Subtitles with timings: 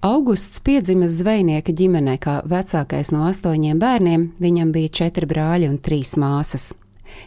[0.00, 6.14] Augusts piedzima zvejnieka ģimenē kā vecākais no astoņiem bērniem, viņam bija četri brāļi un trīs
[6.16, 6.70] māsas.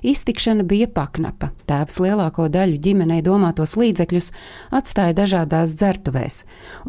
[0.01, 1.51] Iztikšana bija paknapa.
[1.70, 4.32] Tēvs lielāko daļu ģimenei domātos līdzekļus
[4.74, 6.40] atstāja dažādās dzertuvēs,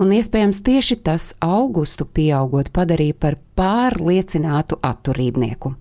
[0.00, 5.76] un iespējams tieši tas augustu pieaugot padarīja par pārliecinātu atturībnieku.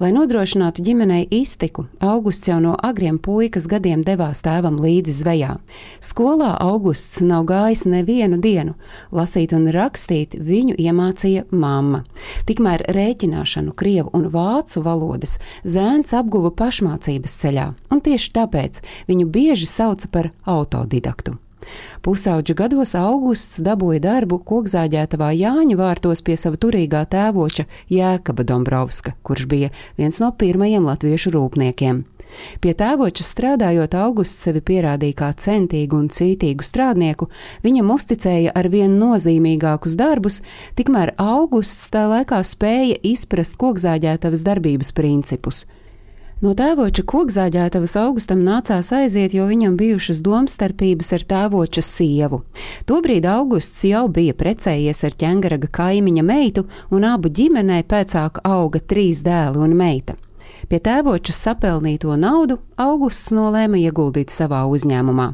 [0.00, 5.54] Lai nodrošinātu ģimenei iztiku, Augusts jau no agriem puikas gadiem devās tēvam līdzi zvejā.
[6.04, 8.76] Skolā Augusts nav gājis nevienu dienu,
[9.12, 12.02] lasīt un rakstīt viņu iemācīja mamma.
[12.48, 19.70] Tikmēr rēķināšanu krievu un vācu valodas zēns apguva pašmācības ceļā, un tieši tāpēc viņu bieži
[19.70, 21.38] sauca par autodidaktu.
[22.06, 29.48] Pusauģa gados augusts dabūja darbu kokzāģētavā Jāņa vārtos pie sava turīgā tēvoča Jēkaba Dombrovska, kurš
[29.50, 32.04] bija viens no pirmajiem latviešu rūpniekiem.
[32.60, 37.30] Pie tēvoča strādājot, augusts sevi pierādīja kā centīgu un cītīgu strādnieku,
[37.64, 40.42] viņam uzticēja ar vien nozīmīgākus darbus,
[40.78, 45.64] tikmēr augusts tā laikā spēja izprast kokzāģētavas darbības principus.
[46.44, 52.42] No tēvoča kokzāģētavas augustam nācās aiziet, jo viņam bijušas domstarpības ar tēvoča sievu.
[52.84, 59.24] Tobrīd augusts jau bija precējies ar ķengaraga kaimiņa meitu, un abu ģimenei pēcāk auga trīs
[59.24, 60.20] dēli un meita.
[60.66, 65.26] Pie tēvoča sapelnīto naudu Augusts nolēma ieguldīt savā uzņēmumā.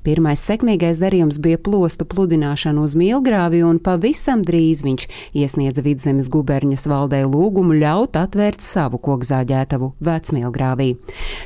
[0.00, 5.04] Pirmais sekmīgais darījums bija plostu pludināšana uz Mielgrāvi, un pavisam drīz viņš
[5.36, 10.94] iesniedza Vidzemes guberņas valdē lūgumu ļaut atvērt savu kokzāģētavu Vecmielgrāvī.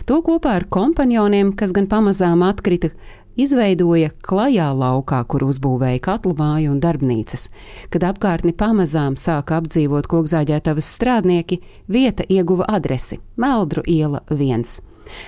[0.07, 2.93] To kopā ar kompanioniem, kas gan pamazām atkrita,
[3.37, 7.49] izveidoja klajā laukā, kur uzbūvēja katlu māju un darbnīcas.
[7.91, 14.81] Kad apkārtni pamazām sāka apdzīvot kokzāģētavas strādnieki, vieta ieguva adresi- Meldru iela 1.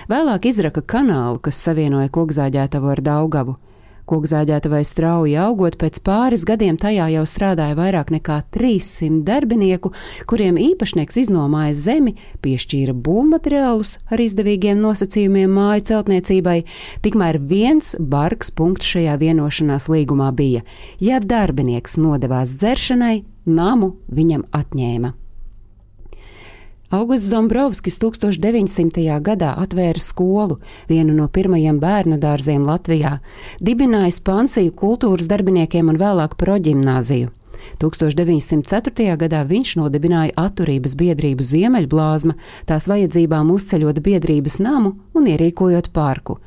[0.09, 3.57] Vēlāk izraka kanālu, kas savienoja kokzāģētavu ar Daugavu.
[4.05, 9.89] Kokzāģētavai strauji augot, pēc pāris gadiem tajā jau strādāja vairāk nekā 300 darbinieku,
[10.29, 12.13] kuriem īpašnieks iznomāja zemi,
[12.45, 16.59] piešķīra būvmateriālus ar izdevīgiem nosacījumiem māju celtniecībai,
[17.01, 20.61] tikmēr viens bargs punkts šajā vienošanās līgumā bija:
[21.01, 25.15] ja darbinieks nodevās dzeršanai, namu viņam atņēma.
[26.93, 29.17] Augusts Dombrovskis 1900.
[29.25, 33.15] gadā atvēra skolu, vienu no pirmajiem bērnu dārziem Latvijā,
[33.57, 37.31] dibinājis pansiju kultūras darbiniekiem un vēlāk proģimnāziju.
[37.81, 39.15] 1904.
[39.17, 42.35] gadā viņš nodibināja atturības biedrību Ziemeļblāzma,
[42.69, 46.37] tās vajadzībām uzceļot biedrības namu un ierīkojot parku.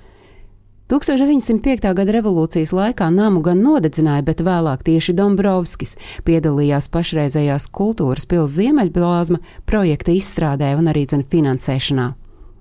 [0.89, 1.83] 1905.
[1.93, 9.43] gada revolūcijas laikā namu gan nodedzināja, bet vēlāk tieši Dombrovskis piedalījās pašreizējās kultūras pils Ziemeļblāzma
[9.69, 12.09] projekta izstrādē un arī dzen finansēšanā.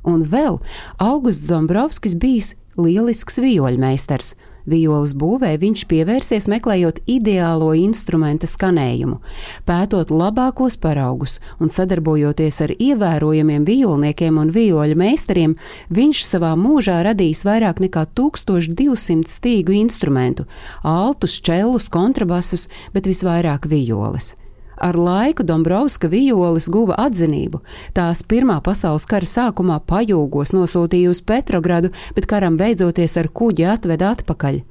[0.03, 0.59] Un vēl
[0.99, 4.35] Augusts Dombrovskis bijis lielisks vioļmeistars.
[4.67, 9.21] Violas būvē viņš pievērsies meklējot ideālo instrumenta skanējumu,
[9.63, 15.55] pētot labākos paraugus un sadarbojoties ar ievērojamiem violniekiem un vioļu meistariem,
[15.87, 20.43] viņš savā mūžā radījis vairāk nekā 1200 stīgu instrumentu-
[20.83, 24.35] altus, čellus, kontrabasus, bet visvairāk violas.
[24.77, 27.63] Ar laiku Dombrovska vijoles guva atzinību.
[27.97, 34.11] Tās Pirmā pasaules kara sākumā pajūgos nosūtīja uz Petrogradu, bet karam beidzoties ar kuģi atveda
[34.13, 34.61] atpakaļ.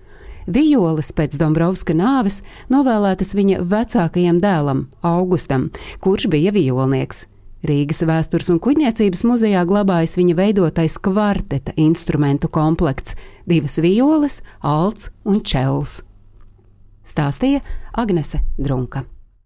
[0.47, 7.25] Vijoles pēc Dombrovska nāves novēlētas viņa vecākajam dēlam, Augustam, kurš bija violnieks.
[7.67, 13.17] Rīgas vēstures un kuģniecības muzejā glabājas viņa veidotais kvarteta instrumentu komplekts-
[13.51, 16.03] divas violes, alts un čels.
[17.03, 17.61] Stāstīja
[17.93, 19.16] Agnese Drunka.